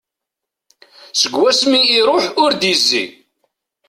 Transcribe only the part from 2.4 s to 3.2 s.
ur d-yezzi.